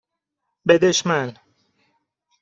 بدش 0.67 1.05
من 1.07 1.33